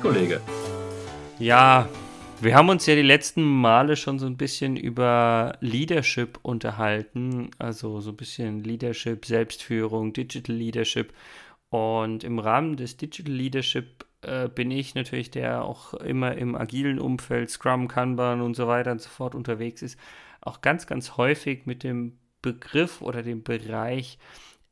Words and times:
Kollege. 0.00 0.40
Ja, 1.38 1.88
wir 2.40 2.54
haben 2.54 2.68
uns 2.68 2.86
ja 2.86 2.94
die 2.94 3.02
letzten 3.02 3.42
Male 3.42 3.96
schon 3.96 4.18
so 4.18 4.26
ein 4.26 4.36
bisschen 4.36 4.76
über 4.76 5.56
Leadership 5.60 6.38
unterhalten, 6.42 7.50
also 7.58 8.00
so 8.00 8.10
ein 8.10 8.16
bisschen 8.16 8.62
Leadership, 8.62 9.26
Selbstführung, 9.26 10.12
Digital 10.12 10.54
Leadership. 10.54 11.12
Und 11.70 12.24
im 12.24 12.38
Rahmen 12.38 12.76
des 12.76 12.96
Digital 12.96 13.32
Leadership 13.32 14.06
äh, 14.22 14.48
bin 14.48 14.70
ich 14.70 14.94
natürlich, 14.94 15.30
der 15.30 15.64
auch 15.64 15.94
immer 15.94 16.36
im 16.36 16.54
agilen 16.54 16.98
Umfeld, 16.98 17.50
Scrum, 17.50 17.88
Kanban 17.88 18.40
und 18.40 18.54
so 18.54 18.68
weiter 18.68 18.92
und 18.92 19.00
so 19.00 19.08
fort 19.08 19.34
unterwegs 19.34 19.82
ist, 19.82 19.98
auch 20.40 20.60
ganz, 20.60 20.86
ganz 20.86 21.16
häufig 21.16 21.66
mit 21.66 21.82
dem 21.82 22.18
Begriff 22.40 23.02
oder 23.02 23.22
dem 23.22 23.42
Bereich 23.42 24.18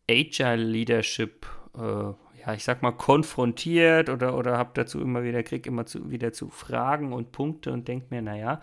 Agile 0.08 0.56
Leadership 0.56 1.46
äh, 1.76 2.12
ja, 2.46 2.54
ich 2.54 2.64
sag 2.64 2.82
mal, 2.82 2.92
konfrontiert 2.92 4.08
oder, 4.08 4.36
oder 4.36 4.56
habe 4.56 4.70
dazu 4.74 5.00
immer 5.00 5.24
wieder, 5.24 5.42
krieg 5.42 5.66
immer 5.66 5.84
zu, 5.86 6.10
wieder 6.10 6.32
zu 6.32 6.48
Fragen 6.48 7.12
und 7.12 7.32
Punkte 7.32 7.72
und 7.72 7.88
denke 7.88 8.06
mir, 8.10 8.22
naja, 8.22 8.60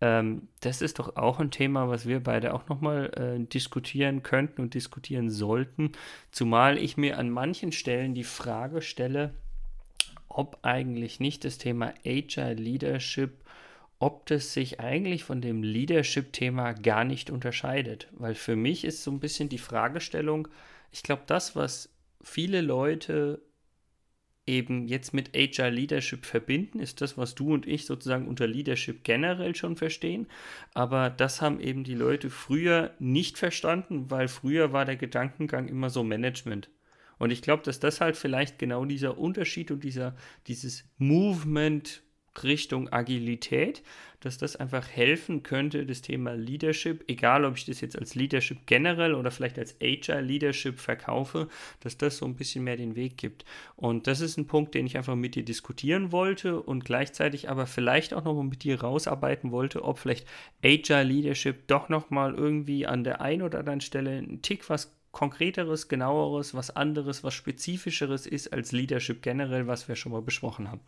ähm, 0.00 0.48
das 0.60 0.80
ist 0.80 1.00
doch 1.00 1.16
auch 1.16 1.40
ein 1.40 1.50
Thema, 1.50 1.88
was 1.88 2.06
wir 2.06 2.22
beide 2.22 2.54
auch 2.54 2.68
nochmal 2.68 3.10
äh, 3.16 3.44
diskutieren 3.44 4.22
könnten 4.22 4.62
und 4.62 4.74
diskutieren 4.74 5.30
sollten. 5.30 5.92
Zumal 6.30 6.78
ich 6.78 6.96
mir 6.96 7.18
an 7.18 7.30
manchen 7.30 7.72
Stellen 7.72 8.14
die 8.14 8.24
Frage 8.24 8.80
stelle, 8.82 9.34
ob 10.28 10.58
eigentlich 10.62 11.18
nicht 11.18 11.44
das 11.44 11.58
Thema 11.58 11.92
Agile 12.06 12.54
Leadership, 12.54 13.32
ob 13.98 14.26
das 14.26 14.52
sich 14.52 14.78
eigentlich 14.78 15.24
von 15.24 15.40
dem 15.40 15.64
Leadership-Thema 15.64 16.74
gar 16.74 17.02
nicht 17.02 17.30
unterscheidet. 17.30 18.06
Weil 18.12 18.36
für 18.36 18.54
mich 18.54 18.84
ist 18.84 19.02
so 19.02 19.10
ein 19.10 19.18
bisschen 19.18 19.48
die 19.48 19.58
Fragestellung, 19.58 20.46
ich 20.92 21.02
glaube, 21.02 21.22
das, 21.26 21.56
was 21.56 21.90
viele 22.22 22.60
Leute 22.60 23.42
eben 24.48 24.88
jetzt 24.88 25.12
mit 25.12 25.36
Agile 25.36 25.70
Leadership 25.70 26.24
verbinden, 26.24 26.80
ist 26.80 27.02
das, 27.02 27.18
was 27.18 27.34
du 27.34 27.52
und 27.52 27.66
ich 27.66 27.84
sozusagen 27.84 28.26
unter 28.26 28.46
Leadership 28.46 29.04
generell 29.04 29.54
schon 29.54 29.76
verstehen. 29.76 30.26
Aber 30.72 31.10
das 31.10 31.42
haben 31.42 31.60
eben 31.60 31.84
die 31.84 31.94
Leute 31.94 32.30
früher 32.30 32.94
nicht 32.98 33.36
verstanden, 33.36 34.10
weil 34.10 34.26
früher 34.26 34.72
war 34.72 34.86
der 34.86 34.96
Gedankengang 34.96 35.68
immer 35.68 35.90
so 35.90 36.02
Management. 36.02 36.70
Und 37.18 37.30
ich 37.30 37.42
glaube, 37.42 37.62
dass 37.62 37.78
das 37.78 38.00
halt 38.00 38.16
vielleicht 38.16 38.58
genau 38.58 38.84
dieser 38.84 39.18
Unterschied 39.18 39.70
und 39.70 39.84
dieser, 39.84 40.16
dieses 40.46 40.88
Movement 40.96 42.02
Richtung 42.42 42.92
Agilität, 42.92 43.82
dass 44.20 44.38
das 44.38 44.56
einfach 44.56 44.88
helfen 44.88 45.42
könnte, 45.42 45.86
das 45.86 46.02
Thema 46.02 46.34
Leadership, 46.34 47.04
egal 47.08 47.44
ob 47.44 47.56
ich 47.56 47.66
das 47.66 47.80
jetzt 47.80 47.96
als 47.98 48.14
Leadership 48.14 48.66
generell 48.66 49.14
oder 49.14 49.30
vielleicht 49.30 49.58
als 49.58 49.76
Agile 49.80 50.20
Leadership 50.20 50.80
verkaufe, 50.80 51.48
dass 51.80 51.98
das 51.98 52.18
so 52.18 52.26
ein 52.26 52.34
bisschen 52.34 52.64
mehr 52.64 52.76
den 52.76 52.96
Weg 52.96 53.16
gibt. 53.16 53.44
Und 53.76 54.06
das 54.06 54.20
ist 54.20 54.36
ein 54.36 54.46
Punkt, 54.46 54.74
den 54.74 54.86
ich 54.86 54.96
einfach 54.96 55.14
mit 55.14 55.34
dir 55.34 55.44
diskutieren 55.44 56.10
wollte 56.10 56.60
und 56.60 56.84
gleichzeitig 56.84 57.48
aber 57.48 57.66
vielleicht 57.66 58.12
auch 58.12 58.24
nochmal 58.24 58.44
mit 58.44 58.64
dir 58.64 58.80
rausarbeiten 58.80 59.52
wollte, 59.52 59.84
ob 59.84 59.98
vielleicht 59.98 60.26
Agile 60.64 61.04
Leadership 61.04 61.68
doch 61.68 61.88
nochmal 61.88 62.34
irgendwie 62.34 62.86
an 62.86 63.04
der 63.04 63.20
einen 63.20 63.42
oder 63.42 63.60
anderen 63.60 63.80
Stelle 63.80 64.18
ein 64.18 64.42
Tick 64.42 64.68
was 64.68 64.98
konkreteres, 65.12 65.88
genaueres, 65.88 66.54
was 66.54 66.70
anderes, 66.70 67.24
was 67.24 67.34
spezifischeres 67.34 68.26
ist 68.26 68.52
als 68.52 68.72
Leadership 68.72 69.22
generell, 69.22 69.66
was 69.66 69.88
wir 69.88 69.96
schon 69.96 70.12
mal 70.12 70.22
besprochen 70.22 70.70
haben. 70.70 70.80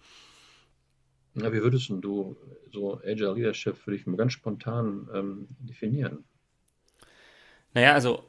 Ja, 1.34 1.52
wie 1.52 1.62
würdest 1.62 1.90
du 1.90 2.36
so 2.72 3.00
Agile 3.04 3.34
Leadership 3.34 3.76
für 3.76 3.92
dich 3.92 4.06
mal 4.06 4.16
ganz 4.16 4.32
spontan 4.32 5.08
ähm, 5.14 5.48
definieren? 5.60 6.24
Naja, 7.72 7.94
also 7.94 8.24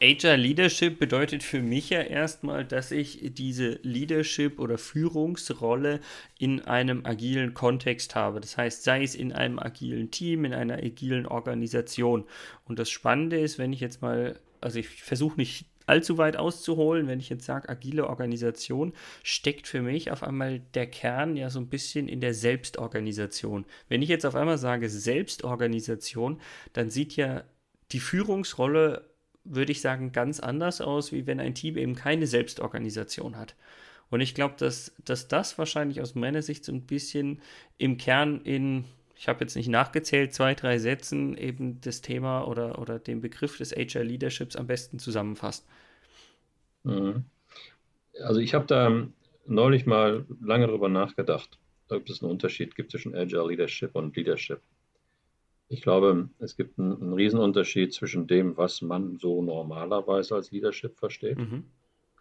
Agile 0.00 0.36
Leadership 0.36 0.98
bedeutet 0.98 1.42
für 1.42 1.60
mich 1.60 1.90
ja 1.90 2.00
erstmal, 2.00 2.64
dass 2.64 2.92
ich 2.92 3.20
diese 3.34 3.80
Leadership 3.82 4.58
oder 4.58 4.78
Führungsrolle 4.78 6.00
in 6.38 6.60
einem 6.62 7.04
agilen 7.04 7.54
Kontext 7.54 8.14
habe. 8.14 8.40
Das 8.40 8.56
heißt, 8.56 8.84
sei 8.84 9.02
es 9.02 9.14
in 9.14 9.32
einem 9.32 9.58
agilen 9.58 10.10
Team, 10.10 10.44
in 10.44 10.54
einer 10.54 10.74
agilen 10.74 11.26
Organisation. 11.26 12.24
Und 12.64 12.78
das 12.78 12.90
Spannende 12.90 13.40
ist, 13.40 13.58
wenn 13.58 13.72
ich 13.72 13.80
jetzt 13.80 14.00
mal, 14.02 14.38
also 14.60 14.78
ich 14.78 14.88
versuche 14.88 15.36
nicht 15.36 15.66
allzu 15.90 16.18
weit 16.18 16.36
auszuholen, 16.36 17.08
wenn 17.08 17.18
ich 17.18 17.28
jetzt 17.28 17.44
sage, 17.44 17.68
agile 17.68 18.06
Organisation, 18.06 18.92
steckt 19.22 19.66
für 19.66 19.82
mich 19.82 20.10
auf 20.10 20.22
einmal 20.22 20.60
der 20.74 20.86
Kern 20.86 21.36
ja 21.36 21.50
so 21.50 21.58
ein 21.58 21.68
bisschen 21.68 22.08
in 22.08 22.20
der 22.20 22.32
Selbstorganisation. 22.32 23.66
Wenn 23.88 24.00
ich 24.00 24.08
jetzt 24.08 24.24
auf 24.24 24.36
einmal 24.36 24.56
sage 24.56 24.88
Selbstorganisation, 24.88 26.40
dann 26.72 26.90
sieht 26.90 27.16
ja 27.16 27.42
die 27.90 28.00
Führungsrolle, 28.00 29.10
würde 29.44 29.72
ich 29.72 29.80
sagen, 29.80 30.12
ganz 30.12 30.38
anders 30.38 30.80
aus, 30.80 31.10
wie 31.10 31.26
wenn 31.26 31.40
ein 31.40 31.54
Team 31.54 31.76
eben 31.76 31.96
keine 31.96 32.28
Selbstorganisation 32.28 33.36
hat. 33.36 33.56
Und 34.10 34.20
ich 34.20 34.34
glaube, 34.34 34.54
dass, 34.58 34.92
dass 35.04 35.28
das 35.28 35.58
wahrscheinlich 35.58 36.00
aus 36.00 36.14
meiner 36.14 36.42
Sicht 36.42 36.64
so 36.64 36.72
ein 36.72 36.86
bisschen 36.86 37.40
im 37.78 37.96
Kern 37.96 38.42
in 38.42 38.84
ich 39.20 39.28
habe 39.28 39.40
jetzt 39.44 39.54
nicht 39.54 39.68
nachgezählt, 39.68 40.32
zwei, 40.32 40.54
drei 40.54 40.78
Sätzen 40.78 41.36
eben 41.36 41.78
das 41.82 42.00
Thema 42.00 42.48
oder, 42.48 42.78
oder 42.78 42.98
den 42.98 43.20
Begriff 43.20 43.58
des 43.58 43.72
HR 43.72 44.02
Leaderships 44.02 44.56
am 44.56 44.66
besten 44.66 44.98
zusammenfasst. 44.98 45.66
Mhm. 46.84 47.24
Also 48.24 48.40
ich 48.40 48.54
habe 48.54 48.64
da 48.64 49.06
neulich 49.46 49.84
mal 49.84 50.24
lange 50.40 50.68
darüber 50.68 50.88
nachgedacht, 50.88 51.58
ob 51.90 52.08
es 52.08 52.22
einen 52.22 52.32
Unterschied 52.32 52.74
gibt 52.74 52.92
zwischen 52.92 53.14
Agile 53.14 53.46
Leadership 53.46 53.94
und 53.94 54.16
Leadership. 54.16 54.62
Ich 55.68 55.82
glaube, 55.82 56.30
es 56.38 56.56
gibt 56.56 56.78
einen, 56.78 56.98
einen 56.98 57.12
Riesenunterschied 57.12 57.92
zwischen 57.92 58.26
dem, 58.26 58.56
was 58.56 58.80
man 58.80 59.18
so 59.18 59.42
normalerweise 59.42 60.34
als 60.34 60.50
Leadership 60.50 60.98
versteht. 60.98 61.36
Mhm. 61.36 61.64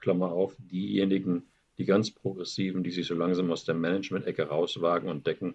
Klammer 0.02 0.34
auf, 0.34 0.54
diejenigen, 0.58 1.44
die 1.78 1.86
ganz 1.86 2.12
progressiven, 2.12 2.84
die 2.84 2.92
sich 2.92 3.08
so 3.08 3.16
langsam 3.16 3.50
aus 3.52 3.64
der 3.64 3.76
Management-Ecke 3.76 4.44
rauswagen 4.44 5.08
und 5.10 5.26
decken, 5.26 5.54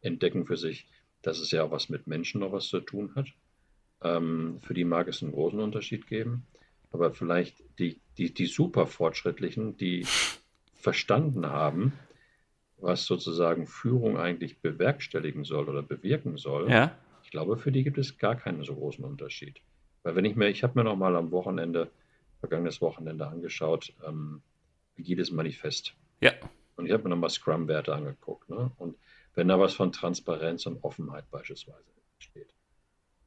entdecken 0.00 0.46
für 0.46 0.56
sich, 0.56 0.86
dass 1.22 1.38
es 1.38 1.50
ja 1.50 1.64
auch 1.64 1.70
was 1.70 1.88
mit 1.88 2.06
Menschen 2.06 2.40
noch 2.40 2.52
was 2.52 2.68
zu 2.68 2.80
tun 2.80 3.14
hat. 3.14 3.28
Ähm, 4.02 4.58
für 4.60 4.74
die 4.74 4.84
mag 4.84 5.08
es 5.08 5.22
einen 5.22 5.32
großen 5.32 5.60
Unterschied 5.60 6.06
geben. 6.06 6.46
Aber 6.90 7.12
vielleicht 7.12 7.62
die, 7.78 8.00
die, 8.16 8.32
die 8.32 8.46
super 8.46 8.86
Fortschrittlichen, 8.86 9.76
die 9.76 10.06
verstanden 10.74 11.46
haben, 11.46 11.92
was 12.78 13.04
sozusagen 13.04 13.66
Führung 13.66 14.16
eigentlich 14.16 14.60
bewerkstelligen 14.60 15.44
soll 15.44 15.68
oder 15.68 15.82
bewirken 15.82 16.38
soll, 16.38 16.70
ja. 16.70 16.96
ich 17.24 17.30
glaube, 17.30 17.58
für 17.58 17.72
die 17.72 17.82
gibt 17.82 17.98
es 17.98 18.18
gar 18.18 18.36
keinen 18.36 18.64
so 18.64 18.74
großen 18.74 19.04
Unterschied. 19.04 19.60
Weil 20.02 20.14
wenn 20.14 20.24
ich 20.24 20.36
mir, 20.36 20.48
ich 20.48 20.62
habe 20.62 20.78
mir 20.78 20.84
noch 20.84 20.96
mal 20.96 21.16
am 21.16 21.32
Wochenende, 21.32 21.90
vergangenes 22.40 22.80
Wochenende 22.80 23.26
angeschaut, 23.26 23.92
ähm, 24.06 24.42
Agiles 24.98 25.30
Manifest. 25.30 25.94
Ja. 26.20 26.32
Und 26.76 26.86
ich 26.86 26.92
habe 26.92 27.02
mir 27.04 27.10
nochmal 27.10 27.30
Scrum-Werte 27.30 27.94
angeguckt. 27.94 28.48
Ne? 28.48 28.70
Und 28.78 28.96
wenn 29.38 29.46
da 29.46 29.60
was 29.60 29.74
von 29.74 29.92
Transparenz 29.92 30.66
und 30.66 30.82
Offenheit 30.82 31.30
beispielsweise 31.30 31.92
steht. 32.18 32.52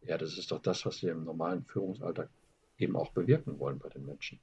Ja, 0.01 0.17
das 0.17 0.38
ist 0.38 0.51
doch 0.51 0.61
das, 0.61 0.85
was 0.85 1.01
wir 1.01 1.13
im 1.13 1.23
normalen 1.23 1.63
Führungsalltag 1.63 2.29
eben 2.77 2.97
auch 2.97 3.13
bewirken 3.13 3.59
wollen 3.59 3.79
bei 3.79 3.88
den 3.88 4.05
Menschen. 4.05 4.38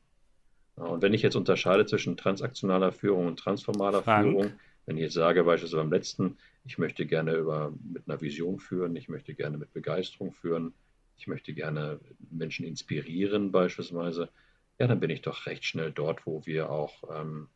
Ja, 0.79 0.85
und 0.85 1.03
wenn 1.03 1.13
ich 1.13 1.21
jetzt 1.21 1.37
unterscheide 1.37 1.85
zwischen 1.85 2.17
transaktionaler 2.17 2.91
Führung 2.91 3.27
und 3.27 3.39
transformaler 3.39 4.03
Frank. 4.03 4.31
Führung, 4.31 4.53
wenn 4.87 4.97
ich 4.97 5.03
jetzt 5.03 5.13
sage, 5.13 5.45
beispielsweise 5.45 5.83
beim 5.83 5.93
letzten, 5.93 6.39
ich 6.65 6.79
möchte 6.79 7.05
gerne 7.05 7.35
über, 7.35 7.75
mit 7.85 8.09
einer 8.09 8.23
Vision 8.23 8.59
führen, 8.59 8.97
ich 8.97 9.11
möchte 9.11 9.35
gerne 9.35 9.59
mit 9.59 9.71
Begeisterung 9.75 10.33
führen, 10.33 10.73
ich 11.19 11.27
möchte 11.27 11.53
gerne 11.53 12.01
Menschen 12.31 12.65
inspirieren 12.65 13.53
beispielsweise, 13.53 14.31
ja, 14.79 14.87
dann 14.87 15.01
bin 15.01 15.11
ich 15.11 15.21
doch 15.21 15.45
recht 15.45 15.67
schnell 15.67 15.93
dort, 15.93 16.25
wo 16.25 16.47
wir 16.47 16.71
auch 16.71 17.03
ähm, 17.15 17.49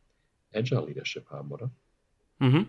Agile 0.53 0.85
Leadership 0.85 1.31
haben, 1.31 1.51
oder? 1.51 1.71
Mhm. 2.37 2.67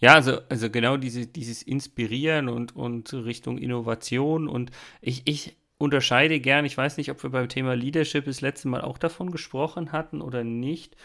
Ja, 0.00 0.14
also, 0.14 0.40
also 0.48 0.70
genau 0.70 0.96
diese, 0.96 1.26
dieses 1.26 1.62
Inspirieren 1.62 2.48
und, 2.48 2.74
und 2.76 3.12
Richtung 3.12 3.58
Innovation 3.58 4.48
und 4.48 4.70
ich, 5.00 5.22
ich 5.26 5.56
unterscheide 5.78 6.40
gern, 6.40 6.64
ich 6.64 6.76
weiß 6.76 6.96
nicht, 6.96 7.10
ob 7.10 7.22
wir 7.22 7.30
beim 7.30 7.48
Thema 7.48 7.74
Leadership 7.74 8.24
das 8.26 8.40
letzte 8.40 8.68
Mal 8.68 8.80
auch 8.82 8.98
davon 8.98 9.30
gesprochen 9.30 9.92
hatten 9.92 10.20
oder 10.20 10.44
nicht. 10.44 10.96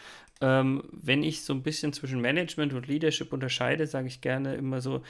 Ähm, 0.42 0.84
wenn 0.92 1.24
ich 1.24 1.44
so 1.44 1.54
ein 1.54 1.64
bisschen 1.64 1.94
zwischen 1.94 2.22
Management 2.22 2.74
und 2.74 2.88
Leadership 2.88 3.34
unterscheide, 3.34 3.88
sage 3.88 4.08
ich 4.08 4.22
gerne 4.22 4.56
immer 4.56 4.82
so, 4.82 5.02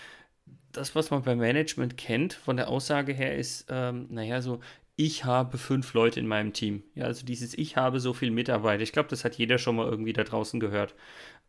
das, 0.72 0.96
was 0.96 1.12
man 1.12 1.24
beim 1.24 1.40
Management 1.40 1.98
kennt, 1.98 2.34
von 2.34 2.58
der 2.58 2.70
Aussage 2.70 3.14
her 3.14 3.36
ist, 3.36 3.66
ähm, 3.70 4.08
naja, 4.10 4.42
so, 4.42 4.60
ich 4.96 5.24
habe 5.26 5.58
fünf 5.58 5.94
Leute 5.94 6.20
in 6.20 6.28
meinem 6.28 6.54
Team. 6.54 6.84
Ja, 6.94 7.06
also 7.06 7.26
dieses 7.26 7.58
Ich 7.58 7.78
habe 7.78 8.00
so 8.02 8.14
viele 8.14 8.32
Mitarbeiter. 8.32 8.84
Ich 8.84 8.92
glaube, 8.92 9.10
das 9.10 9.24
hat 9.24 9.36
jeder 9.38 9.58
schon 9.58 9.78
mal 9.78 9.88
irgendwie 9.88 10.14
da 10.14 10.24
draußen 10.26 10.60
gehört. 10.60 10.94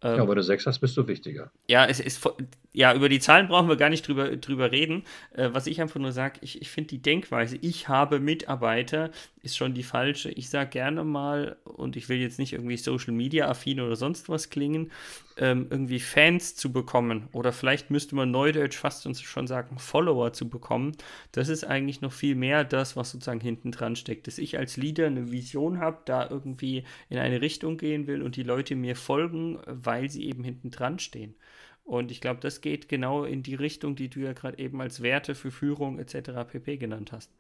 Ähm, 0.02 0.17
ja, 0.17 0.23
aber 0.23 0.35
du 0.35 0.43
sechs 0.43 0.67
hast, 0.67 0.79
bist 0.81 0.97
du 0.97 1.06
wichtiger. 1.06 1.50
Ja, 1.69 1.85
es 1.87 2.00
ist 2.00 2.26
ja, 2.72 2.94
über 2.94 3.08
die 3.08 3.19
Zahlen 3.19 3.49
brauchen 3.49 3.69
wir 3.69 3.76
gar 3.76 3.90
nicht 3.90 4.06
drüber, 4.06 4.37
drüber 4.37 4.70
reden. 4.70 5.02
Äh, 5.32 5.50
was 5.52 5.67
ich 5.67 5.81
einfach 5.81 5.99
nur 5.99 6.12
sage, 6.12 6.38
ich, 6.43 6.62
ich 6.62 6.70
finde 6.70 6.88
die 6.88 7.02
Denkweise, 7.02 7.58
ich 7.61 7.88
habe 7.88 8.20
Mitarbeiter, 8.20 9.11
ist 9.43 9.56
schon 9.56 9.75
die 9.75 9.82
falsche. 9.82 10.31
Ich 10.31 10.50
sage 10.50 10.70
gerne 10.70 11.02
mal, 11.02 11.56
und 11.64 11.96
ich 11.96 12.08
will 12.08 12.19
jetzt 12.19 12.38
nicht 12.38 12.52
irgendwie 12.52 12.76
Social 12.76 13.12
Media 13.12 13.49
affin 13.49 13.81
oder 13.81 13.96
sonst 13.96 14.28
was 14.28 14.50
klingen, 14.50 14.93
ähm, 15.37 15.67
irgendwie 15.70 15.99
Fans 15.99 16.55
zu 16.55 16.72
bekommen 16.72 17.28
oder 17.32 17.52
vielleicht 17.52 17.90
müsste 17.90 18.14
man 18.14 18.31
neudeutsch 18.31 18.76
fast 18.76 19.08
schon 19.16 19.46
sagen, 19.46 19.78
Follower 19.78 20.32
zu 20.32 20.49
bekommen. 20.49 20.93
Das 21.32 21.49
ist 21.49 21.64
eigentlich 21.64 22.02
noch 22.02 22.12
viel 22.12 22.37
mehr 22.37 22.62
das, 22.62 22.96
was 22.96 23.11
sozusagen 23.11 23.40
hinten 23.40 23.73
dran 23.73 23.96
steckt. 23.96 24.26
Dass 24.28 24.38
ich 24.38 24.58
als 24.58 24.76
Leader 24.76 25.06
eine 25.06 25.32
Vision 25.32 25.81
habe, 25.81 25.99
da 26.05 26.28
irgendwie 26.28 26.84
in 27.08 27.19
eine 27.19 27.40
Richtung 27.40 27.78
gehen 27.78 28.06
will 28.06 28.23
und 28.23 28.37
die 28.37 28.43
Leute 28.44 28.76
mir 28.76 28.94
folgen, 28.94 29.58
weil 29.66 30.08
sie 30.08 30.26
eben 30.26 30.44
hinten 30.44 30.70
dran 30.70 30.99
stehen. 31.00 31.34
Und 31.90 32.12
ich 32.12 32.20
glaube, 32.20 32.38
das 32.38 32.60
geht 32.60 32.88
genau 32.88 33.25
in 33.25 33.42
die 33.42 33.56
Richtung, 33.56 33.96
die 33.96 34.08
du 34.08 34.20
ja 34.20 34.32
gerade 34.32 34.60
eben 34.60 34.81
als 34.81 35.02
Werte 35.02 35.34
für 35.34 35.50
Führung 35.50 35.98
etc. 35.98 36.31
pp. 36.48 36.76
genannt 36.76 37.10
hast. 37.10 37.32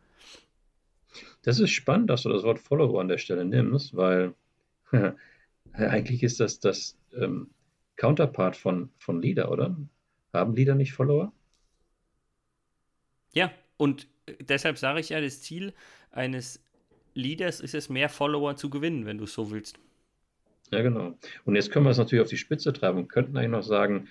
Das 1.42 1.60
ist 1.60 1.70
spannend, 1.70 2.10
dass 2.10 2.24
du 2.24 2.30
das 2.30 2.42
Wort 2.42 2.58
Follower 2.58 3.00
an 3.00 3.06
der 3.06 3.18
Stelle 3.18 3.44
nimmst, 3.44 3.94
weil 3.94 4.34
eigentlich 5.72 6.24
ist 6.24 6.40
das 6.40 6.58
das 6.58 6.98
ähm, 7.16 7.50
Counterpart 7.94 8.56
von, 8.56 8.90
von 8.98 9.22
Leader, 9.22 9.52
oder? 9.52 9.76
Haben 10.32 10.56
Leader 10.56 10.74
nicht 10.74 10.94
Follower? 10.94 11.32
Ja, 13.32 13.52
und 13.76 14.08
deshalb 14.40 14.78
sage 14.78 14.98
ich 14.98 15.10
ja, 15.10 15.20
das 15.20 15.42
Ziel 15.42 15.72
eines 16.10 16.60
Leaders 17.14 17.60
ist 17.60 17.76
es, 17.76 17.88
mehr 17.88 18.08
Follower 18.08 18.56
zu 18.56 18.68
gewinnen, 18.68 19.06
wenn 19.06 19.18
du 19.18 19.24
es 19.24 19.32
so 19.32 19.52
willst. 19.52 19.78
Ja, 20.70 20.82
genau. 20.82 21.18
Und 21.44 21.56
jetzt 21.56 21.70
können 21.70 21.84
wir 21.84 21.90
es 21.90 21.98
natürlich 21.98 22.22
auf 22.22 22.30
die 22.30 22.36
Spitze 22.36 22.72
treiben 22.72 22.98
und 22.98 23.08
könnten 23.08 23.36
eigentlich 23.36 23.50
noch 23.50 23.62
sagen, 23.62 24.08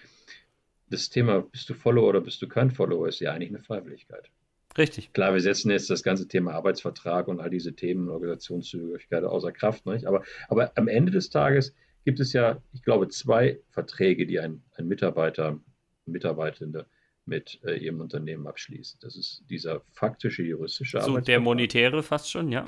das 0.89 1.09
Thema, 1.09 1.41
bist 1.41 1.69
du 1.69 1.73
Follower 1.73 2.09
oder 2.09 2.21
bist 2.21 2.41
du 2.41 2.47
kein 2.47 2.71
Follower, 2.71 3.07
ist 3.07 3.19
ja 3.19 3.31
eigentlich 3.31 3.49
eine 3.49 3.59
Freiwilligkeit. 3.59 4.29
Richtig. 4.77 5.13
Klar, 5.13 5.33
wir 5.33 5.41
setzen 5.41 5.71
jetzt 5.71 5.89
das 5.89 6.03
ganze 6.03 6.27
Thema 6.27 6.53
Arbeitsvertrag 6.53 7.27
und 7.27 7.39
all 7.39 7.49
diese 7.49 7.73
Themen, 7.73 8.09
Organisationszugehörigkeit 8.09 9.23
außer 9.23 9.51
Kraft. 9.51 9.85
Nicht? 9.85 10.05
Aber, 10.05 10.23
aber 10.47 10.71
am 10.75 10.87
Ende 10.87 11.11
des 11.11 11.29
Tages 11.29 11.73
gibt 12.05 12.19
es 12.19 12.33
ja, 12.33 12.61
ich 12.73 12.83
glaube, 12.83 13.07
zwei 13.09 13.59
Verträge, 13.69 14.25
die 14.25 14.39
ein, 14.39 14.63
ein 14.75 14.87
Mitarbeiter, 14.87 15.59
Mitarbeitende 16.05 16.85
mit 17.29 17.59
äh, 17.63 17.77
ihrem 17.77 18.01
Unternehmen 18.01 18.47
abschließt. 18.47 19.03
Das 19.03 19.15
ist 19.15 19.43
dieser 19.49 19.81
faktische 19.91 20.43
juristische 20.43 21.01
So 21.01 21.19
der 21.19 21.39
monetäre 21.39 22.03
fast 22.03 22.29
schon, 22.29 22.51
ja. 22.51 22.65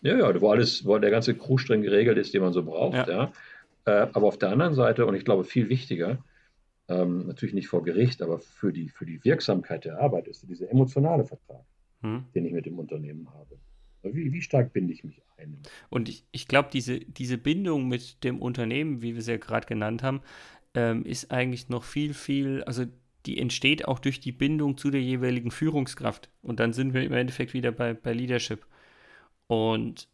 Ja, 0.00 0.16
ja, 0.16 0.40
wo 0.40 0.50
alles, 0.50 0.84
wo 0.86 0.98
der 0.98 1.10
ganze 1.10 1.34
Crew 1.34 1.58
streng 1.58 1.82
geregelt 1.82 2.16
ist, 2.16 2.32
den 2.32 2.42
man 2.42 2.52
so 2.52 2.62
braucht, 2.62 3.08
ja. 3.08 3.08
ja. 3.08 3.32
Äh, 3.84 4.08
aber 4.12 4.26
auf 4.26 4.38
der 4.38 4.50
anderen 4.50 4.74
Seite, 4.74 5.04
und 5.04 5.14
ich 5.14 5.24
glaube 5.24 5.44
viel 5.44 5.68
wichtiger, 5.68 6.18
ähm, 6.88 7.26
natürlich 7.26 7.54
nicht 7.54 7.68
vor 7.68 7.82
Gericht, 7.82 8.22
aber 8.22 8.38
für 8.38 8.72
die, 8.72 8.88
für 8.88 9.04
die 9.04 9.22
Wirksamkeit 9.24 9.84
der 9.84 10.00
Arbeit 10.00 10.28
ist 10.28 10.48
dieser 10.48 10.70
emotionale 10.70 11.24
Vertrag, 11.24 11.64
hm. 12.00 12.24
den 12.34 12.46
ich 12.46 12.52
mit 12.52 12.66
dem 12.66 12.78
Unternehmen 12.78 13.28
habe. 13.34 13.58
Wie, 14.02 14.32
wie 14.32 14.40
stark 14.40 14.72
binde 14.72 14.92
ich 14.92 15.02
mich 15.02 15.20
ein? 15.36 15.58
Und 15.88 16.08
ich, 16.08 16.24
ich 16.30 16.46
glaube, 16.46 16.68
diese, 16.72 17.00
diese 17.00 17.38
Bindung 17.38 17.88
mit 17.88 18.22
dem 18.22 18.40
Unternehmen, 18.40 19.02
wie 19.02 19.14
wir 19.14 19.20
es 19.20 19.26
ja 19.26 19.36
gerade 19.36 19.66
genannt 19.66 20.04
haben, 20.04 20.20
ähm, 20.74 21.04
ist 21.04 21.32
eigentlich 21.32 21.68
noch 21.68 21.82
viel, 21.82 22.14
viel, 22.14 22.62
also 22.64 22.84
die 23.26 23.38
entsteht 23.38 23.86
auch 23.86 23.98
durch 23.98 24.20
die 24.20 24.32
Bindung 24.32 24.76
zu 24.76 24.90
der 24.90 25.02
jeweiligen 25.02 25.50
Führungskraft. 25.50 26.30
Und 26.42 26.60
dann 26.60 26.72
sind 26.72 26.94
wir 26.94 27.02
im 27.02 27.12
Endeffekt 27.12 27.54
wieder 27.54 27.72
bei, 27.72 27.94
bei 27.94 28.12
Leadership. 28.12 28.66
Und 29.46 30.08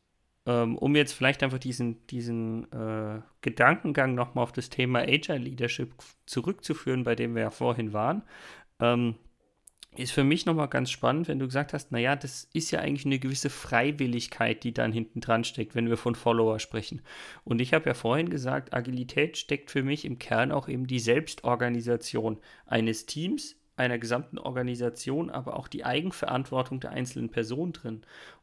ähm, 0.47 0.77
um 0.77 0.97
jetzt 0.97 1.13
vielleicht 1.13 1.43
einfach 1.43 1.59
diesen, 1.59 2.07
diesen 2.09 2.71
äh, 2.73 3.21
Gedankengang 3.43 4.15
nochmal 4.15 4.43
auf 4.43 4.53
das 4.53 4.71
Thema 4.71 5.01
Agile 5.01 5.39
Leadership 5.39 5.95
zurückzuführen, 6.27 7.05
bei 7.05 7.15
dem 7.15 7.35
wir 7.35 7.43
ja 7.43 7.51
vorhin 7.51 7.93
waren, 7.93 8.23
ähm, 8.81 9.17
ist 9.97 10.13
für 10.13 10.25
mich 10.25 10.47
nochmal 10.47 10.69
ganz 10.69 10.91
spannend, 10.91 11.29
wenn 11.29 11.39
du 11.39 11.47
gesagt 11.47 11.75
hast, 11.75 11.93
naja, 11.93 12.17
das 12.17 12.49
ist 12.55 12.71
ja 12.71 12.81
eigentlich 12.81 13.05
eine 13.05 13.19
gewisse 13.19 13.51
Freiwilligkeit, 13.51 14.65
die 14.65 14.73
dann 14.73 14.93
hinten 14.93 15.21
dran 15.21 15.45
steckt, 15.45 15.75
wenn 15.75 15.89
wir 15.89 15.99
von 15.99 16.15
Follower 16.15 16.59
sprechen. 16.59 17.03
Und 17.45 17.61
ich 17.61 17.75
habe 17.75 17.89
ja 17.89 17.95
vorhin 17.95 18.31
gesagt, 18.31 18.73
Agilität 18.73 19.37
steckt 19.37 19.71
für 19.71 19.83
mich 19.83 20.05
im 20.05 20.19
Kern 20.19 20.51
auch 20.51 20.69
eben 20.69 20.87
die 20.87 20.99
Selbstorganisation 20.99 22.39
eines 22.67 23.05
Teams, 23.05 23.57
einer 23.77 23.99
gesamten 23.99 24.39
Organisation, 24.39 25.31
aber 25.31 25.57
auch 25.57 25.69
die 25.69 25.85
Eigenverantwortung 25.85 26.81
der 26.81 26.91
einzelnen 26.91 27.31
Personen 27.31 27.73
drin. 27.73 28.03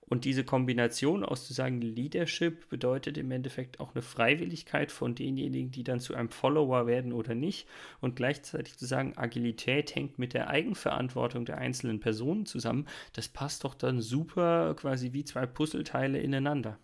Und 0.09 0.25
diese 0.25 0.43
Kombination 0.43 1.23
aus 1.23 1.45
zu 1.45 1.53
sagen, 1.53 1.81
Leadership 1.81 2.67
bedeutet 2.69 3.17
im 3.17 3.31
Endeffekt 3.31 3.79
auch 3.79 3.93
eine 3.93 4.01
Freiwilligkeit 4.01 4.91
von 4.91 5.13
denjenigen, 5.13 5.71
die 5.71 5.83
dann 5.83 5.99
zu 5.99 6.15
einem 6.15 6.29
Follower 6.29 6.87
werden 6.87 7.13
oder 7.13 7.35
nicht. 7.35 7.67
Und 8.01 8.15
gleichzeitig 8.15 8.77
zu 8.77 8.85
sagen, 8.85 9.13
Agilität 9.15 9.95
hängt 9.95 10.17
mit 10.17 10.33
der 10.33 10.49
Eigenverantwortung 10.49 11.45
der 11.45 11.59
einzelnen 11.59 11.99
Personen 11.99 12.47
zusammen. 12.47 12.87
Das 13.13 13.27
passt 13.27 13.63
doch 13.63 13.75
dann 13.75 14.01
super 14.01 14.75
quasi 14.75 15.13
wie 15.13 15.23
zwei 15.23 15.45
Puzzleteile 15.45 16.19
ineinander. 16.19 16.79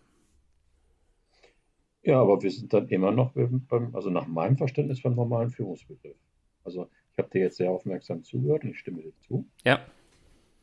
Ja, 2.02 2.20
aber 2.20 2.40
wir 2.40 2.52
sind 2.52 2.72
dann 2.72 2.88
immer 2.88 3.10
noch 3.10 3.32
beim, 3.34 3.90
also 3.92 4.10
nach 4.10 4.28
meinem 4.28 4.56
Verständnis 4.56 5.02
beim 5.02 5.16
normalen 5.16 5.50
Führungsbegriff. 5.50 6.16
Also 6.62 6.88
ich 7.12 7.18
habe 7.18 7.30
dir 7.30 7.40
jetzt 7.40 7.56
sehr 7.56 7.70
aufmerksam 7.70 8.22
zugehört 8.22 8.62
und 8.62 8.70
ich 8.70 8.78
stimme 8.78 9.02
dir 9.02 9.12
zu. 9.26 9.44
Ja. 9.64 9.80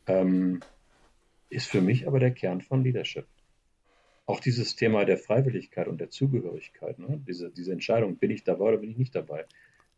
Ähm, 0.07 0.61
ist 1.53 1.67
für 1.67 1.81
mich 1.81 2.07
aber 2.07 2.19
der 2.19 2.31
Kern 2.31 2.61
von 2.61 2.83
Leadership. 2.83 3.27
Auch 4.25 4.39
dieses 4.39 4.75
Thema 4.75 5.05
der 5.05 5.17
Freiwilligkeit 5.17 5.87
und 5.87 5.99
der 5.99 6.09
Zugehörigkeit, 6.09 6.97
ne? 6.99 7.21
diese, 7.27 7.51
diese 7.51 7.73
Entscheidung, 7.73 8.17
bin 8.17 8.31
ich 8.31 8.43
dabei 8.43 8.65
oder 8.65 8.77
bin 8.77 8.91
ich 8.91 8.97
nicht 8.97 9.15
dabei. 9.15 9.45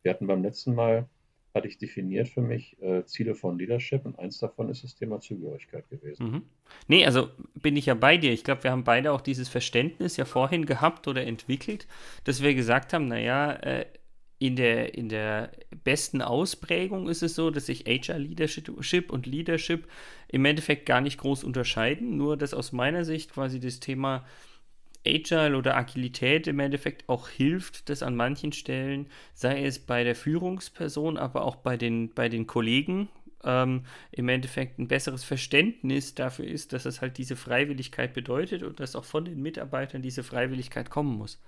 Wir 0.01 0.11
hatten 0.11 0.27
beim 0.27 0.41
letzten 0.41 0.73
Mal, 0.73 1.07
hatte 1.53 1.67
ich 1.67 1.77
definiert 1.77 2.27
für 2.27 2.41
mich 2.41 2.81
äh, 2.81 3.05
Ziele 3.05 3.35
von 3.35 3.57
Leadership 3.57 4.05
und 4.05 4.17
eins 4.19 4.39
davon 4.39 4.69
ist 4.69 4.83
das 4.83 4.95
Thema 4.95 5.19
Zugehörigkeit 5.21 5.87
gewesen. 5.89 6.31
Mhm. 6.31 6.41
Nee, 6.87 7.05
also 7.05 7.29
bin 7.53 7.77
ich 7.77 7.85
ja 7.85 7.93
bei 7.93 8.17
dir. 8.17 8.31
Ich 8.33 8.43
glaube, 8.43 8.63
wir 8.63 8.71
haben 8.71 8.83
beide 8.83 9.11
auch 9.11 9.21
dieses 9.21 9.47
Verständnis 9.47 10.17
ja 10.17 10.25
vorhin 10.25 10.65
gehabt 10.65 11.07
oder 11.07 11.23
entwickelt, 11.25 11.87
dass 12.23 12.41
wir 12.41 12.53
gesagt 12.55 12.93
haben, 12.93 13.07
naja, 13.07 13.53
äh, 13.53 13.85
in 14.45 14.56
der, 14.56 14.95
in 14.95 15.09
der 15.09 15.51
besten 15.83 16.21
Ausprägung 16.21 17.09
ist 17.09 17.24
es 17.24 17.36
so, 17.36 17.51
dass 17.51 17.68
sich 17.68 17.86
HR 17.86 18.19
Leadership 18.19 19.12
und 19.12 19.25
Leadership 19.25 19.88
im 20.27 20.45
Endeffekt 20.45 20.86
gar 20.86 21.01
nicht 21.01 21.18
groß 21.18 21.44
unterscheiden, 21.44 22.18
nur 22.18 22.38
dass 22.38 22.53
aus 22.53 22.71
meiner 22.71 23.06
Sicht 23.06 23.31
quasi 23.33 23.59
das 23.59 23.80
Thema 23.80 24.25
Agile 25.06 25.56
oder 25.56 25.77
Agilität 25.77 26.47
im 26.47 26.59
Endeffekt 26.59 27.07
auch 27.07 27.30
hilft, 27.30 27.89
dass 27.89 28.03
an 28.03 28.15
manchen 28.15 28.51
Stellen, 28.51 29.07
sei 29.33 29.63
es 29.63 29.80
bei 29.80 30.03
der 30.03 30.15
Führungsperson, 30.15 31.18
aber 31.18 31.44
auch 31.44 31.57
bei 31.57 31.77
den, 31.77 32.13
bei 32.13 32.27
den 32.27 32.48
Kollegen, 32.48 33.09
ähm, 33.44 33.86
im 34.12 34.30
Endeffekt 34.30 34.80
ein 34.80 34.88
besseres 34.88 35.24
Verständnis 35.24 36.15
dafür 36.15 36.45
ist, 36.45 36.74
dass 36.74 36.86
es 36.86 37.01
halt 37.01 37.18
diese 37.18 37.36
Freiwilligkeit 37.36 38.13
bedeutet 38.13 38.63
und 38.63 38.80
dass 38.80 38.95
auch 38.95 39.06
von 39.06 39.25
den 39.25 39.41
Mitarbeitern 39.41 40.01
diese 40.01 40.24
Freiwilligkeit 40.24 40.89
kommen 40.89 41.18
muss. 41.18 41.39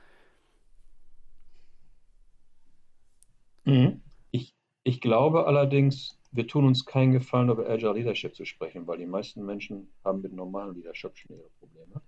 Mhm. 3.68 4.02
Ich, 4.32 4.56
ich 4.84 5.02
glaube 5.02 5.46
allerdings, 5.46 6.18
wir 6.32 6.48
tun 6.48 6.66
uns 6.66 6.86
keinen 6.86 7.12
Gefallen, 7.12 7.50
über 7.50 7.70
Agile 7.70 7.94
Leadership 7.94 8.34
zu 8.34 8.46
sprechen, 8.46 8.88
weil 8.88 8.98
die 8.98 9.06
meisten 9.06 9.46
Menschen 9.46 9.90
haben 10.06 10.22
mit 10.22 10.32
normalen 10.32 10.74
Leadership 10.74 11.18
schon 11.18 11.36
ihre 11.36 11.50
Probleme. 11.60 12.02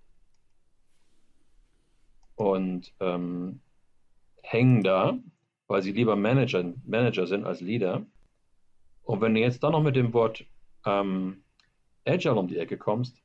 Und 2.35 2.93
ähm, 3.01 3.59
hängen 4.41 4.83
da, 4.83 5.19
weil 5.67 5.83
sie 5.83 5.91
lieber 5.91 6.15
Manager, 6.15 6.73
Manager 6.85 7.27
sind 7.27 7.45
als 7.45 7.59
Leader. 7.59 8.05
Und 9.03 9.19
wenn 9.19 9.33
du 9.33 9.41
jetzt 9.41 9.61
dann 9.61 9.73
noch 9.73 9.83
mit 9.83 9.97
dem 9.97 10.13
Wort 10.13 10.45
ähm, 10.85 11.43
Agile 12.05 12.35
um 12.35 12.47
die 12.47 12.57
Ecke 12.57 12.77
kommst, 12.77 13.21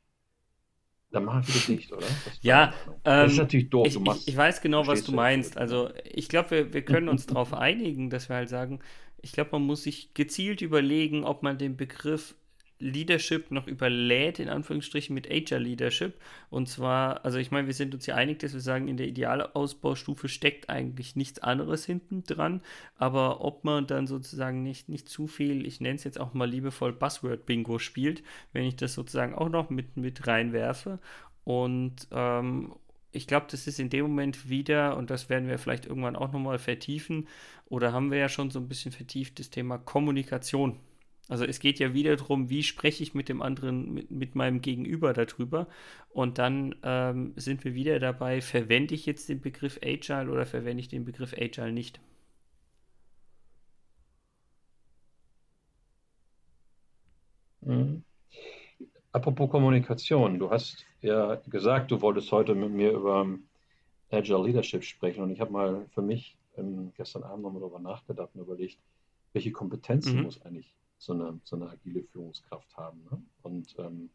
dann 1.15 1.25
machen 1.25 1.47
wir 1.47 1.55
das 1.55 1.69
nicht, 1.69 1.93
oder? 1.93 2.07
Das 2.25 2.39
ja, 2.43 2.75
ähm, 2.85 2.93
das 3.05 3.33
ist 3.33 3.39
natürlich 3.39 3.71
doof. 3.71 3.87
Ich, 3.87 3.97
ich, 3.97 4.29
ich 4.29 4.37
weiß 4.37 4.61
genau, 4.61 4.87
was 4.87 5.05
du 5.05 5.13
meinst. 5.13 5.57
Also 5.57 5.91
ich 6.05 6.29
glaube, 6.29 6.51
wir, 6.51 6.73
wir 6.75 6.85
können 6.85 7.09
uns 7.09 7.27
darauf 7.27 7.55
einigen, 7.55 8.11
dass 8.11 8.29
wir 8.29 8.37
halt 8.37 8.49
sagen, 8.49 8.81
ich 9.23 9.33
glaube, 9.33 9.51
man 9.53 9.63
muss 9.63 9.85
sich 9.85 10.13
gezielt 10.15 10.61
überlegen, 10.61 11.25
ob 11.25 11.43
man 11.43 11.57
den 11.57 11.77
Begriff 11.77 12.35
Leadership 12.79 13.51
noch 13.51 13.67
überlädt, 13.67 14.39
in 14.39 14.49
Anführungsstrichen, 14.49 15.15
mit 15.15 15.31
Agile 15.31 15.61
Leadership. 15.61 16.15
Und 16.51 16.69
zwar, 16.69 17.25
also 17.25 17.39
ich 17.39 17.51
meine, 17.51 17.67
wir 17.67 17.75
sind 17.75 17.95
uns 17.95 18.07
ja 18.07 18.17
einig, 18.17 18.41
dass 18.41 18.53
wir 18.53 18.61
sagen, 18.61 18.89
in 18.89 18.97
der 18.97 19.07
Idealausbaustufe 19.07 20.29
steckt 20.29 20.69
eigentlich 20.69 21.17
nichts 21.17 21.39
anderes 21.39 21.85
hinten 21.85 22.25
dran. 22.25 22.63
Aber 22.97 23.45
ob 23.45 23.65
man 23.65 23.87
dann 23.87 24.07
sozusagen 24.07 24.63
nicht, 24.63 24.89
nicht 24.89 25.09
zu 25.09 25.27
viel, 25.27 25.67
ich 25.67 25.81
nenne 25.81 25.97
es 25.97 26.05
jetzt 26.05 26.21
auch 26.21 26.35
mal 26.35 26.49
liebevoll 26.49 26.93
Buzzword-Bingo 26.93 27.79
spielt, 27.79 28.23
wenn 28.53 28.65
ich 28.65 28.77
das 28.77 28.95
sozusagen 28.95 29.35
auch 29.35 29.49
noch 29.49 29.71
mit, 29.71 29.97
mit 29.97 30.27
reinwerfe. 30.27 30.99
Und 31.45 32.09
ähm, 32.11 32.75
ich 33.13 33.29
glaube, 33.29 33.47
das 33.49 33.67
ist 33.67 33.79
in 33.79 33.91
dem 33.91 34.03
Moment 34.07 34.49
wieder, 34.49 34.97
und 34.97 35.11
das 35.11 35.29
werden 35.29 35.49
wir 35.49 35.59
vielleicht 35.59 35.87
irgendwann 35.87 36.17
auch 36.17 36.33
nochmal 36.33 36.59
vertiefen, 36.59 37.29
oder 37.67 37.93
haben 37.93 38.11
wir 38.11 38.19
ja 38.19 38.29
schon 38.29 38.51
so 38.51 38.59
ein 38.59 38.69
bisschen 38.69 38.93
vertieft, 38.93 39.39
das 39.39 39.51
Thema 39.51 39.79
Kommunikation. 39.79 40.81
Also 41.29 41.45
es 41.45 41.59
geht 41.59 41.79
ja 41.79 41.95
wieder 41.95 42.17
darum, 42.17 42.51
wie 42.51 42.63
spreche 42.63 43.03
ich 43.03 43.15
mit 43.15 43.29
dem 43.29 43.41
anderen, 43.41 43.95
mit, 43.95 44.11
mit 44.11 44.35
meinem 44.35 44.61
Gegenüber 44.61 45.15
darüber. 45.15 45.69
Und 46.11 46.39
dann 46.39 46.75
ähm, 46.83 47.33
sind 47.37 47.65
wir 47.65 47.75
wieder 47.75 47.99
dabei, 47.99 48.43
verwende 48.43 48.95
ich 48.95 49.07
jetzt 49.07 49.29
den 49.29 49.41
Begriff 49.41 49.79
Agile 49.83 50.31
oder 50.31 50.45
verwende 50.45 50.81
ich 50.81 50.89
den 50.89 51.05
Begriff 51.05 51.35
Agile 51.35 51.73
nicht? 51.73 52.01
Mhm. 57.63 58.05
Apropos 59.13 59.49
Kommunikation, 59.49 60.39
du 60.39 60.51
hast 60.51 60.85
ja 61.01 61.37
gesagt, 61.47 61.91
du 61.91 62.03
wolltest 62.03 62.31
heute 62.33 62.55
mit 62.55 62.71
mir 62.71 62.93
über 62.93 63.23
ähm, 63.23 63.45
Agile 64.11 64.45
Leadership 64.45 64.85
sprechen. 64.85 65.23
Und 65.23 65.31
ich 65.31 65.41
habe 65.41 65.53
mal 65.53 65.87
für 65.95 66.03
mich 66.03 66.37
ähm, 66.59 66.93
gestern 66.97 67.23
Abend 67.23 67.45
nochmal 67.45 67.61
darüber 67.61 67.79
nachgedacht 67.79 68.31
und 68.35 68.43
überlegt, 68.43 68.79
welche 69.33 69.53
Kompetenzen 69.53 70.19
mhm. 70.19 70.23
muss 70.25 70.43
eigentlich 70.43 70.75
so 70.99 71.13
eine, 71.13 71.41
so 71.45 71.57
eine 71.57 71.71
agile 71.71 72.03
Führungskraft 72.03 72.77
haben. 72.77 73.05
Ne? 73.11 73.23
Und 73.43 73.75
ähm, 73.79 74.11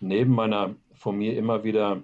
neben 0.00 0.32
meiner 0.32 0.76
von 0.94 1.16
mir 1.16 1.36
immer 1.36 1.64
wieder 1.64 2.02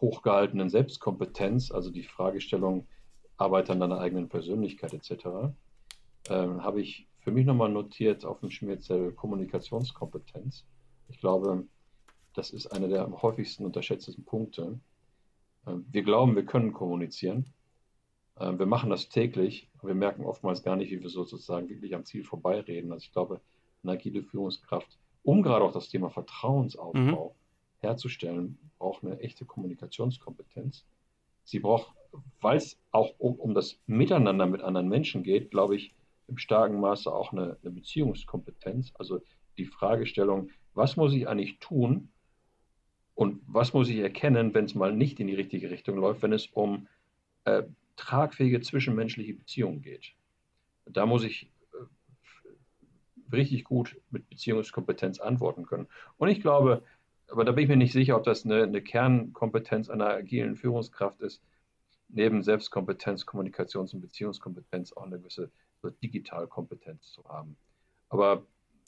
hochgehaltenen 0.00 0.70
Selbstkompetenz, 0.70 1.70
also 1.70 1.90
die 1.90 2.04
Fragestellung, 2.04 2.86
Arbeit 3.36 3.70
an 3.70 3.80
deiner 3.80 4.00
eigenen 4.00 4.28
Persönlichkeit 4.28 4.94
etc., 4.94 5.52
ähm, 6.28 6.62
habe 6.62 6.80
ich 6.80 7.06
für 7.20 7.30
mich 7.30 7.46
nochmal 7.46 7.68
notiert 7.68 8.24
auf 8.24 8.40
dem 8.40 8.50
Schmierzettel 8.50 9.12
Kommunikationskompetenz. 9.12 10.64
Ich 11.08 11.20
glaube, 11.20 11.66
das 12.34 12.50
ist 12.50 12.66
einer 12.68 12.88
der 12.88 13.04
am 13.04 13.20
häufigsten 13.22 13.64
unterschätzten 13.64 14.24
Punkte. 14.24 14.78
Ähm, 15.66 15.86
wir 15.90 16.02
glauben, 16.02 16.36
wir 16.36 16.44
können 16.44 16.72
kommunizieren. 16.72 17.52
Ähm, 18.40 18.58
wir 18.58 18.66
machen 18.66 18.90
das 18.90 19.08
täglich, 19.08 19.68
wir 19.82 19.94
merken 19.94 20.24
oftmals 20.24 20.62
gar 20.62 20.76
nicht, 20.76 20.90
wie 20.90 21.02
wir 21.02 21.08
sozusagen 21.08 21.68
wirklich 21.68 21.94
am 21.94 22.04
Ziel 22.04 22.24
vorbeireden. 22.24 22.92
Also 22.92 23.04
ich 23.04 23.12
glaube, 23.12 23.40
eine 23.82 23.92
agile 23.92 24.22
Führungskraft, 24.22 24.98
um 25.22 25.42
gerade 25.42 25.64
auch 25.64 25.72
das 25.72 25.88
Thema 25.88 26.10
Vertrauensaufbau 26.10 27.34
mhm. 27.34 27.86
herzustellen, 27.86 28.58
braucht 28.78 29.04
eine 29.04 29.20
echte 29.20 29.44
Kommunikationskompetenz. 29.44 30.84
Sie 31.44 31.60
braucht, 31.60 31.92
weil 32.40 32.56
es 32.56 32.78
auch 32.90 33.14
um, 33.18 33.34
um, 33.34 33.54
das 33.54 33.78
Miteinander 33.86 34.46
mit 34.46 34.62
anderen 34.62 34.88
Menschen 34.88 35.22
geht, 35.22 35.50
glaube 35.50 35.76
ich, 35.76 35.94
im 36.26 36.38
starken 36.38 36.78
Maße 36.80 37.12
auch 37.12 37.32
eine, 37.32 37.56
eine 37.62 37.70
Beziehungskompetenz. 37.70 38.92
Also 38.94 39.20
die 39.56 39.64
Fragestellung, 39.64 40.50
was 40.74 40.96
muss 40.96 41.14
ich 41.14 41.26
eigentlich 41.26 41.58
tun 41.58 42.10
und 43.14 43.40
was 43.46 43.72
muss 43.72 43.88
ich 43.88 43.98
erkennen, 43.98 44.54
wenn 44.54 44.66
es 44.66 44.74
mal 44.74 44.94
nicht 44.94 45.18
in 45.20 45.26
die 45.26 45.34
richtige 45.34 45.70
Richtung 45.70 45.96
läuft, 45.96 46.22
wenn 46.22 46.32
es 46.32 46.46
um 46.46 46.86
äh, 47.44 47.62
tragfähige 47.98 48.60
zwischenmenschliche 48.60 49.34
Beziehungen 49.34 49.82
geht. 49.82 50.12
Da 50.86 51.04
muss 51.04 51.24
ich 51.24 51.50
äh, 51.72 53.34
richtig 53.34 53.64
gut 53.64 54.00
mit 54.10 54.28
Beziehungskompetenz 54.30 55.20
antworten 55.20 55.66
können. 55.66 55.88
Und 56.16 56.28
ich 56.28 56.40
glaube, 56.40 56.82
aber 57.30 57.44
da 57.44 57.52
bin 57.52 57.64
ich 57.64 57.68
mir 57.68 57.76
nicht 57.76 57.92
sicher, 57.92 58.16
ob 58.16 58.24
das 58.24 58.44
eine, 58.44 58.62
eine 58.62 58.80
Kernkompetenz 58.80 59.90
einer 59.90 60.08
agilen 60.08 60.56
Führungskraft 60.56 61.20
ist, 61.20 61.42
neben 62.08 62.42
Selbstkompetenz, 62.42 63.26
Kommunikations- 63.26 63.92
und 63.92 64.00
Beziehungskompetenz 64.00 64.94
auch 64.94 65.04
eine 65.04 65.18
gewisse 65.18 65.50
so 65.82 65.90
Digitalkompetenz 65.90 67.12
zu 67.12 67.24
haben. 67.28 67.56
Aber 68.08 68.46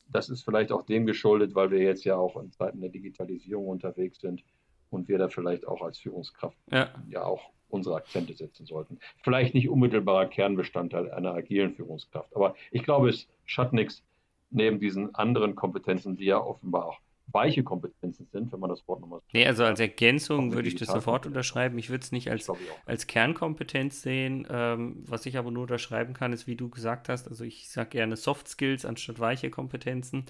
das 0.08 0.30
ist 0.30 0.42
vielleicht 0.42 0.72
auch 0.72 0.82
dem 0.82 1.04
geschuldet, 1.04 1.54
weil 1.54 1.70
wir 1.70 1.80
jetzt 1.80 2.04
ja 2.04 2.16
auch 2.16 2.40
in 2.40 2.50
Zeiten 2.50 2.80
der 2.80 2.90
Digitalisierung 2.90 3.68
unterwegs 3.68 4.20
sind 4.20 4.42
und 4.88 5.08
wir 5.08 5.18
da 5.18 5.28
vielleicht 5.28 5.68
auch 5.68 5.82
als 5.82 5.98
Führungskraft 5.98 6.56
ja, 6.70 6.88
ja 7.08 7.24
auch 7.24 7.52
unsere 7.70 7.96
Akzente 7.96 8.34
setzen 8.34 8.66
sollten. 8.66 8.98
Vielleicht 9.22 9.54
nicht 9.54 9.68
unmittelbarer 9.68 10.26
Kernbestandteil 10.26 11.10
einer 11.10 11.34
agilen 11.34 11.74
Führungskraft, 11.74 12.34
aber 12.34 12.54
ich 12.70 12.82
glaube, 12.82 13.08
es 13.08 13.28
schadet 13.46 13.72
nichts 13.72 14.02
neben 14.50 14.80
diesen 14.80 15.14
anderen 15.14 15.54
Kompetenzen, 15.54 16.16
die 16.16 16.24
ja 16.24 16.38
offenbar 16.38 16.86
auch 16.86 16.98
weiche 17.32 17.62
Kompetenzen 17.62 18.26
sind, 18.32 18.52
wenn 18.52 18.60
man 18.60 18.70
das 18.70 18.86
Wort 18.88 19.00
nochmal. 19.00 19.20
Nee, 19.32 19.46
also 19.46 19.64
als 19.64 19.80
Ergänzung 19.80 20.52
würde 20.52 20.68
ich 20.68 20.74
das 20.74 20.88
sofort 20.88 21.26
unterschreiben. 21.26 21.78
Ich 21.78 21.90
würde 21.90 22.02
es 22.02 22.12
nicht 22.12 22.30
als, 22.30 22.50
als 22.86 23.06
Kernkompetenz 23.06 24.02
sehen. 24.02 24.46
Ähm, 24.50 25.04
was 25.06 25.26
ich 25.26 25.38
aber 25.38 25.50
nur 25.50 25.62
unterschreiben 25.62 26.14
kann, 26.14 26.32
ist, 26.32 26.46
wie 26.46 26.56
du 26.56 26.68
gesagt 26.68 27.08
hast, 27.08 27.28
also 27.28 27.44
ich 27.44 27.68
sage 27.68 27.90
gerne 27.90 28.16
Soft 28.16 28.48
Skills 28.48 28.84
anstatt 28.84 29.20
weiche 29.20 29.50
Kompetenzen. 29.50 30.24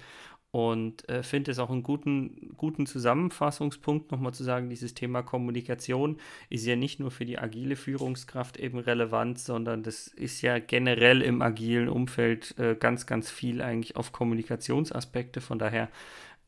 Und 0.51 1.07
äh, 1.07 1.23
finde 1.23 1.51
es 1.51 1.59
auch 1.59 1.69
einen 1.69 1.81
guten, 1.81 2.53
guten 2.57 2.85
Zusammenfassungspunkt, 2.85 4.11
nochmal 4.11 4.33
zu 4.33 4.43
sagen, 4.43 4.69
dieses 4.69 4.93
Thema 4.93 5.21
Kommunikation 5.21 6.17
ist 6.49 6.65
ja 6.65 6.75
nicht 6.75 6.99
nur 6.99 7.09
für 7.09 7.25
die 7.25 7.39
agile 7.39 7.77
Führungskraft 7.77 8.57
eben 8.57 8.77
relevant, 8.77 9.39
sondern 9.39 9.81
das 9.81 10.07
ist 10.07 10.41
ja 10.41 10.59
generell 10.59 11.21
im 11.21 11.41
agilen 11.41 11.87
Umfeld 11.87 12.53
äh, 12.59 12.75
ganz, 12.75 13.05
ganz 13.05 13.31
viel 13.31 13.61
eigentlich 13.61 13.95
auf 13.95 14.11
Kommunikationsaspekte. 14.11 15.39
Von 15.39 15.57
daher 15.57 15.87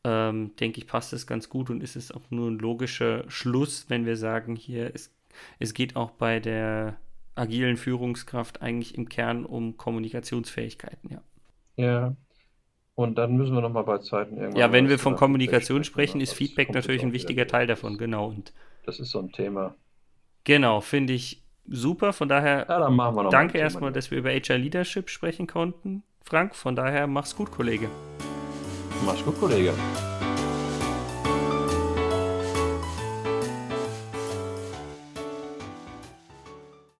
ähm, 0.04 0.54
denke 0.56 0.78
ich, 0.78 0.86
passt 0.86 1.14
das 1.14 1.26
ganz 1.26 1.48
gut 1.48 1.70
und 1.70 1.82
ist 1.82 1.96
es 1.96 2.12
auch 2.12 2.30
nur 2.30 2.50
ein 2.50 2.58
logischer 2.58 3.24
Schluss, 3.30 3.86
wenn 3.88 4.04
wir 4.04 4.18
sagen, 4.18 4.54
hier, 4.54 4.94
es, 4.94 5.14
es 5.58 5.72
geht 5.72 5.96
auch 5.96 6.10
bei 6.10 6.40
der 6.40 6.98
agilen 7.36 7.78
Führungskraft 7.78 8.60
eigentlich 8.60 8.96
im 8.96 9.08
Kern 9.08 9.46
um 9.46 9.78
Kommunikationsfähigkeiten, 9.78 11.10
ja. 11.10 11.22
Ja. 11.76 12.16
Und 12.96 13.18
dann 13.18 13.36
müssen 13.36 13.54
wir 13.54 13.60
nochmal 13.60 13.84
bei 13.84 13.98
Zeiten 13.98 14.36
irgendwann. 14.36 14.60
Ja, 14.60 14.72
wenn 14.72 14.88
wir 14.88 14.98
von 14.98 15.16
Kommunikation 15.16 15.82
sprechen, 15.82 16.20
ist 16.20 16.32
Feedback 16.32 16.72
natürlich 16.72 17.02
ein 17.02 17.12
wichtiger 17.12 17.46
Teil 17.46 17.66
davon, 17.66 17.98
genau. 17.98 18.28
Und 18.28 18.52
das 18.86 19.00
ist 19.00 19.10
so 19.10 19.18
ein 19.18 19.32
Thema. 19.32 19.74
Genau, 20.44 20.80
finde 20.80 21.14
ich 21.14 21.42
super. 21.66 22.12
Von 22.12 22.28
daher 22.28 22.66
ja, 22.68 23.28
danke 23.30 23.58
erstmal, 23.58 23.92
dass 23.92 24.10
wir 24.10 24.18
über 24.18 24.30
HR 24.30 24.58
Leadership 24.58 25.10
sprechen 25.10 25.46
konnten, 25.46 26.02
Frank. 26.22 26.54
Von 26.54 26.76
daher 26.76 27.06
mach's 27.06 27.34
gut, 27.34 27.50
Kollege. 27.50 27.88
Mach's 29.04 29.24
gut, 29.24 29.38
Kollege. 29.40 29.72